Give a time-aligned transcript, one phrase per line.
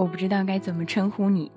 [0.00, 1.52] 我不知道该怎么称呼你，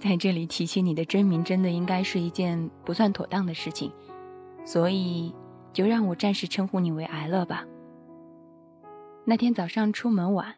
[0.00, 3.92] 在这里提起你的真名，真的应该是一件不算妥当的事情，
[4.64, 5.32] 所以
[5.72, 7.64] 就让我暂时称呼你为艾乐吧。
[9.24, 10.56] 那天早上出门晚，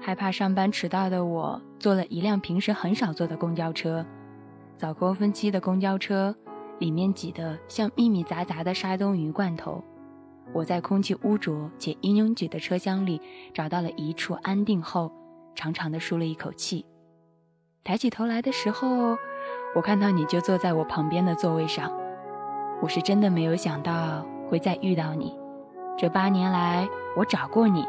[0.00, 4.04] 害怕上班迟到的我，坐了一辆平时很少坐的公交车，
[4.76, 6.34] 早高峰期的公交车，
[6.80, 9.84] 里面挤得像密密匝匝的沙东鱼罐头。
[10.52, 13.20] 我在空气污浊且阴拥挤的车厢里
[13.54, 15.12] 找到了一处安定后，
[15.56, 16.86] 长长的舒了一口气。
[17.82, 19.16] 抬起头来的时候，
[19.74, 21.90] 我看到你就坐在我旁边的座位上。
[22.80, 25.36] 我是真的没有想到会再遇到你。
[25.98, 27.84] 这八年来，我找过你，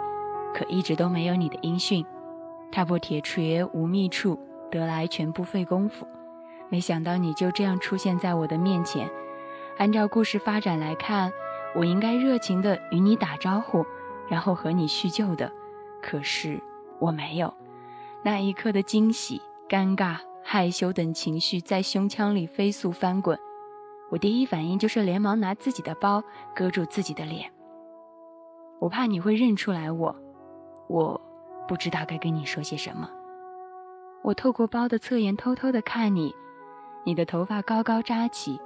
[0.55, 2.03] 可一直都没有你的音讯。
[2.71, 4.39] 踏破铁锤无觅处，
[4.71, 6.07] 得来全不费工夫。
[6.69, 9.07] 没想到你就这样出现在我的面前。
[9.77, 11.31] 按照故事发展来看。
[11.75, 13.85] 我应该热情地与你打招呼，
[14.29, 15.51] 然后和你叙旧的，
[16.01, 16.59] 可是
[16.99, 17.53] 我没有。
[18.23, 23.37] 那一刻的惊喜、尴尬、害羞等情绪在胸腔里飞速翻滚，
[24.09, 26.23] 我第一反应就是连忙拿自己的包
[26.55, 27.51] 遮住自己的脸。
[28.79, 30.15] 我怕你会认出来我，
[30.87, 31.19] 我
[31.67, 33.09] 不知道该跟你说些什么。
[34.23, 36.33] 我透过包的侧颜偷偷的看你，
[37.05, 38.59] 你的头发高高扎起，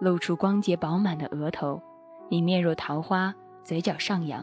[0.00, 1.82] 露出光洁饱满的额头。
[2.28, 4.42] 你面若桃花，嘴角上扬，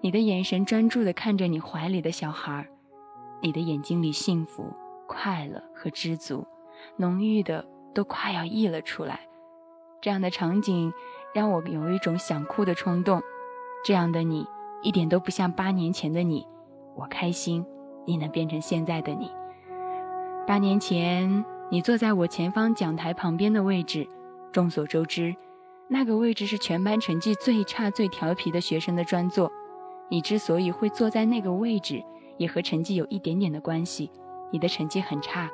[0.00, 2.68] 你的眼神专注地看着你怀里的小孩
[3.42, 4.72] 你的眼睛里幸福、
[5.06, 6.46] 快乐和知足，
[6.96, 9.20] 浓郁的都快要溢了出来。
[10.00, 10.92] 这样的场景
[11.34, 13.20] 让我有一种想哭的冲动。
[13.84, 14.46] 这样的你
[14.82, 16.46] 一点都不像八年前的你，
[16.96, 17.64] 我开心
[18.06, 19.30] 你能变成现在的你。
[20.46, 24.08] 八年前，你坐在我前方讲台旁边的位置，
[24.52, 25.34] 众所周知。
[25.88, 29.50] 那个位置是全班成绩最差、最调皮的学生的专座。
[30.10, 32.02] 你之所以会坐在那个位置，
[32.36, 34.10] 也和成绩有一点点的关系。
[34.50, 35.50] 你的成绩很差，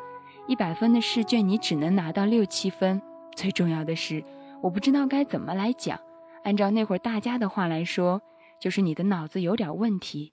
[0.47, 3.01] 一百分的试卷你只能拿到六七分。
[3.35, 4.25] 最重要的是，
[4.63, 5.99] 我不知道该怎么来讲。
[6.45, 8.23] 按照那会儿大家的话来说，
[8.61, 10.33] 就是你的脑子有点问题。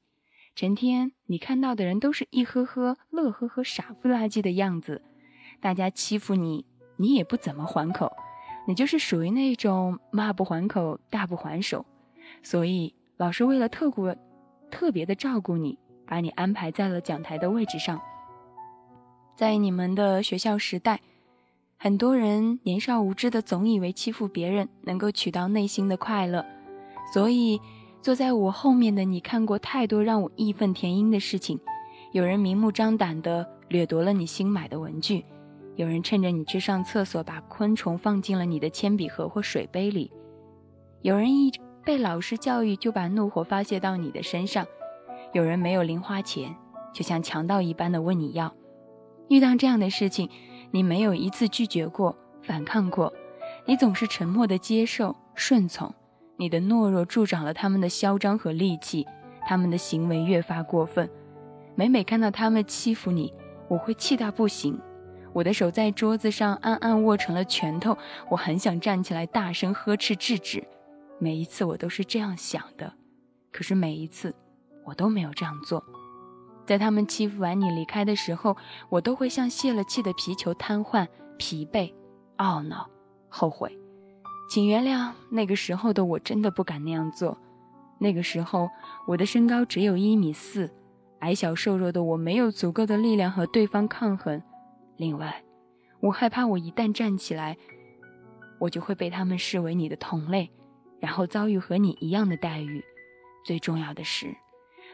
[0.53, 5.01] 成天你看到的人都是一呵呵、乐呵呵、傻不拉几的样子，
[5.61, 6.65] 大家欺负你，
[6.97, 8.11] 你也不怎么还口。
[8.67, 11.85] 你就是属于那种骂不还口，大不还手，
[12.43, 14.11] 所以老师为了特顾、
[14.71, 15.77] 特别的照顾你，
[16.07, 18.01] 把你安排在了讲台的位置上。
[19.37, 20.99] 在你们的学校时代，
[21.77, 26.43] 很多人年少无知的总以为欺负别人能够取到内心的快乐，
[27.13, 27.61] 所以
[28.01, 31.59] 坐在我后面的你看过太多让我义愤填膺的事情。
[32.13, 35.23] 有人明目张胆的掠夺了你新买的文具。
[35.75, 40.09] 有人趁着你去上厕所，把昆虫放进了你的铅笔盒或水杯里；
[41.03, 41.51] 有人一
[41.83, 44.63] 被老师教育，就把怒火发泄到你的身上；
[45.33, 46.55] 有人没有零花钱，
[46.93, 48.53] 就像强盗一般的问你要。
[49.29, 50.29] 遇到这样的事情，
[50.71, 53.11] 你没有一次拒绝过、反抗过，
[53.65, 55.93] 你总是沉默的接受、顺从。
[56.37, 59.07] 你的懦弱助长了他们的嚣张和戾气，
[59.45, 61.09] 他们的行为越发过分。
[61.75, 63.33] 每每看到他们欺负你，
[63.67, 64.79] 我会气到不行。
[65.33, 67.97] 我的手在桌子上暗暗握成了拳头，
[68.29, 70.63] 我很想站起来大声呵斥制止。
[71.23, 72.91] 每一次我都是这样想的，
[73.51, 74.33] 可是每一次
[74.83, 75.83] 我都没有这样做。
[76.65, 78.57] 在他们欺负完你离开的时候，
[78.89, 81.93] 我都会像泄了气的皮球，瘫痪、疲惫、
[82.37, 82.89] 懊恼、
[83.29, 83.77] 后悔。
[84.49, 87.37] 请原谅那个时候的我，真的不敢那样做。
[87.99, 88.67] 那个时候
[89.07, 90.73] 我的身高只有一米四，
[91.19, 94.41] 矮小瘦弱的我没有足够的力量和对方抗衡。
[94.97, 95.43] 另外，
[95.99, 97.55] 我害怕我一旦站起来，
[98.59, 100.49] 我就会被他们视为你的同类，
[101.01, 102.81] 然后遭遇和你一样的待遇。
[103.43, 104.33] 最重要的是，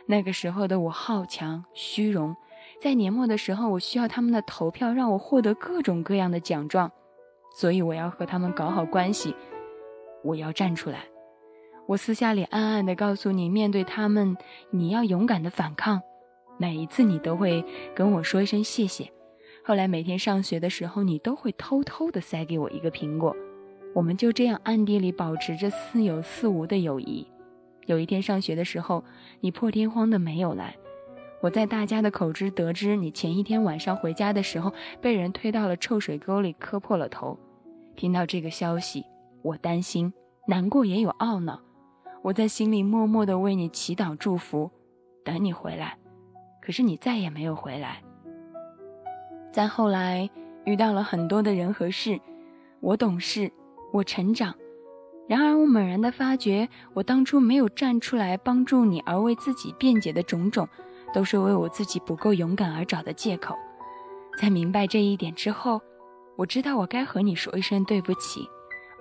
[0.07, 2.35] 那个时候的我好强、虚荣，
[2.81, 6.91] 在年末的时候，我需要他们的投票，让我获得各种各样的奖状，
[7.55, 9.35] 所以我要和他们搞好关系。
[10.23, 11.05] 我要站出来。
[11.87, 14.35] 我私下里暗暗地告诉你，面对他们，
[14.71, 16.01] 你要勇敢地反抗。
[16.57, 17.63] 每一次，你都会
[17.93, 19.11] 跟我说一声谢谢。
[19.63, 23.35] 后来每天上学的时候，你都会偷偷的塞给我一个苹果，
[23.97, 27.25] 我们就这样暗地里保持着似有似无的友谊。
[27.87, 29.03] 有一天上学的时候，
[29.39, 30.77] 你破天荒的没有来，
[31.41, 34.71] 我在大家的口中得知你前一天晚上回家的时候
[35.01, 37.39] 被人推到了臭水沟里磕破了头。
[37.95, 39.03] 听到这个消息，
[39.41, 40.13] 我担心、
[40.47, 41.59] 难过也有懊恼，
[42.21, 44.69] 我在心里默默的为你祈祷祝福，
[45.25, 45.97] 等你回来。
[46.61, 48.03] 可是你再也没有回来。
[49.51, 50.29] 再后来
[50.65, 52.19] 遇到了很多的人和事，
[52.79, 53.51] 我懂事，
[53.91, 54.53] 我成长。
[55.27, 60.67] 然而我猛然的发觉，我当初没有站出来帮助你而为自己辩解的种种，
[61.13, 63.55] 都是为我自己不够勇敢而找的借口。
[64.39, 65.81] 在明白这一点之后，
[66.37, 68.47] 我知道我该和你说一声对不起，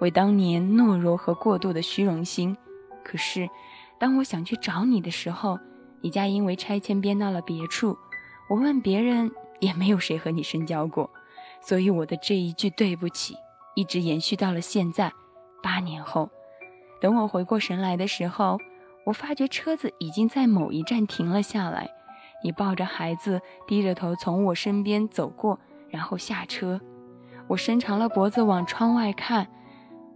[0.00, 2.56] 为当年懦弱和过度的虚荣心。
[3.04, 3.48] 可是，
[4.00, 5.58] 当我想去找你的时候，
[6.00, 7.96] 你家因为拆迁编到了别处，
[8.48, 9.30] 我问别人
[9.60, 11.08] 也没有谁和你深交过，
[11.60, 13.36] 所以我的这一句对不起
[13.76, 15.12] 一直延续到了现在。
[15.62, 16.28] 八年后，
[17.00, 18.58] 等我回过神来的时候，
[19.04, 21.88] 我发觉车子已经在某一站停了下来。
[22.42, 25.58] 你抱着孩子，低着头从我身边走过，
[25.88, 26.80] 然后下车。
[27.48, 29.46] 我伸长了脖子往窗外看，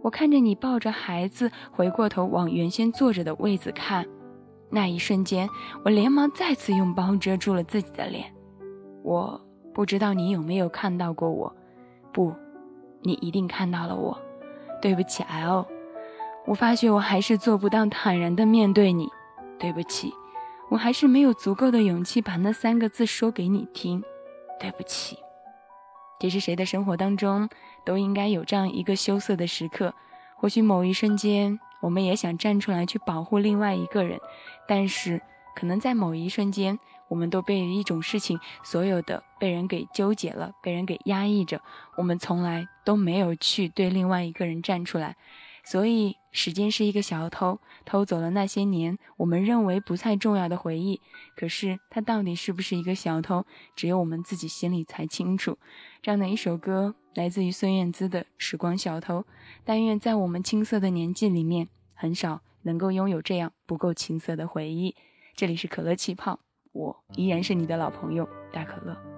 [0.01, 4.05] 我看着你抱着孩子，回过头往原先坐着的位子看。
[4.69, 5.49] 那一瞬间，
[5.83, 8.33] 我连忙再次用包遮住了自己的脸。
[9.03, 9.41] 我
[9.73, 11.53] 不知道你有没有看到过我，
[12.13, 12.33] 不，
[13.01, 14.17] 你一定看到了我。
[14.81, 15.65] 对不起，L，
[16.45, 19.09] 我发觉我还是做不到坦然的面对你。
[19.59, 20.11] 对不起。
[20.69, 24.01] 我还是没有足够的勇气把那三个字说给你听，
[24.59, 25.19] 对不起。
[26.19, 27.49] 其实谁的生活当中
[27.85, 29.93] 都应该有这样一个羞涩的时刻，
[30.37, 34.19] 或许某一瞬间我们也想站出来去保护另外一个人，
[34.67, 35.21] 但是
[35.55, 36.79] 可能在某一瞬间，
[37.11, 41.61] 我们都被一种事情所有的被人给纠结了，被人给压抑着，
[41.97, 45.17] 我们从来都没有去对另外一个人站出来。
[45.65, 51.01] 所以，时间是一个小偷，偷走了那些年我们认为不太重要的回忆。
[51.35, 55.57] 可是，他到底是不是一个小偷，只有我们自己心里才清楚。
[56.01, 59.19] 这样的一首歌，来自于孙燕姿的《时光小偷》。
[59.65, 64.95] 但愿在我们青涩的年纪里面，很少能够拥有这样不够青涩的回忆。
[65.35, 66.39] 这里是可乐气泡，
[66.71, 69.10] 我依然是你的老朋友大可乐。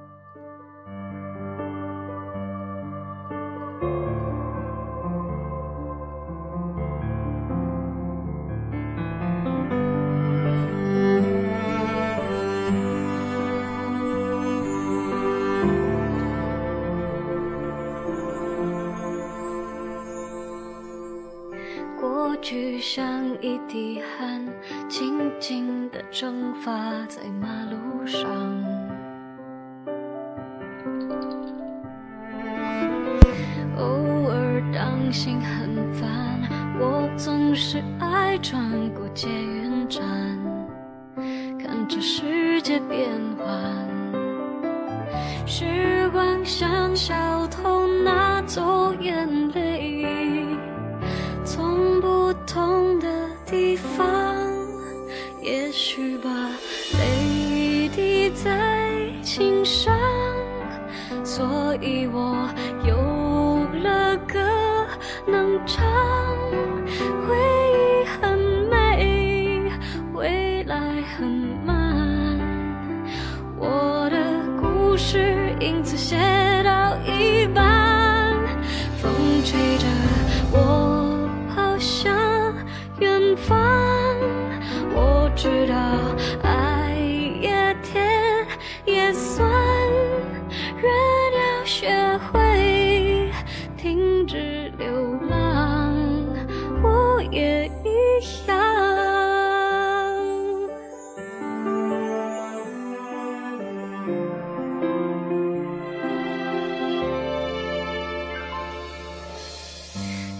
[23.04, 24.42] 像一滴汗，
[24.88, 26.72] 静静地蒸发
[27.10, 28.24] 在马路上。
[33.76, 33.84] 偶
[34.30, 36.08] 尔当心很烦，
[36.80, 40.02] 我总是爱转过捷运站，
[41.60, 43.86] 看着世界变幻。
[45.46, 47.14] 时光像小
[47.48, 50.48] 偷拿走眼泪。
[51.46, 52.83] 从不同
[88.86, 89.50] 也算，
[90.78, 90.92] 人
[91.34, 93.32] 要学会
[93.78, 95.96] 停止流浪，
[96.82, 98.58] 我也一样。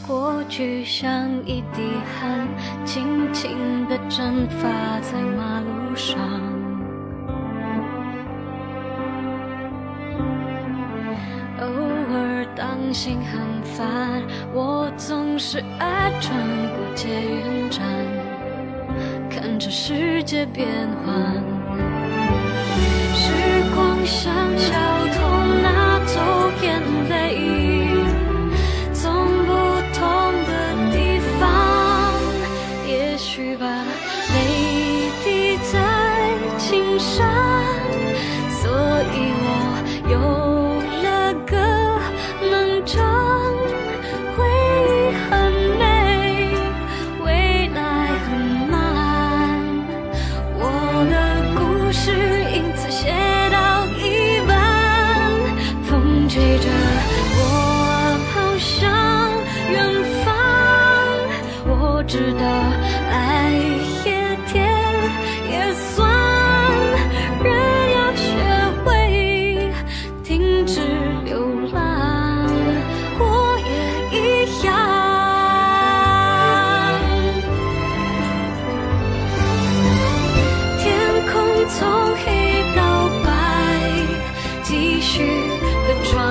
[0.06, 1.82] 过去像一滴
[2.20, 2.48] 汗。
[2.86, 6.20] 轻轻地蒸发在马路上，
[12.94, 14.22] 心很烦，
[14.54, 16.38] 我总是爱穿
[16.76, 17.84] 过捷运站，
[19.32, 20.68] 看着世界变
[21.04, 21.44] 幻。
[23.16, 23.32] 时
[23.74, 24.74] 光像小
[25.08, 25.20] 偷
[25.64, 26.22] 拿走
[26.62, 27.63] 眼泪。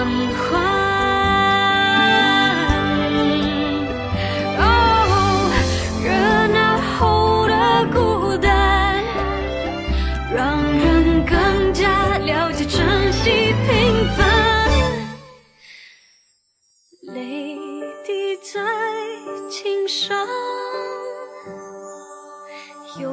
[0.02, 0.61] 狂欢
[4.59, 4.61] 哦
[6.02, 6.11] 热
[6.49, 7.54] 闹后的
[7.92, 9.00] 孤单
[10.35, 14.26] 让人更加了解珍惜平凡
[17.02, 17.56] 泪
[18.04, 18.61] 滴在
[19.49, 20.26] 琴上
[22.99, 23.09] 有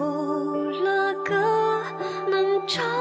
[0.72, 1.84] 了歌
[2.31, 2.99] 能唱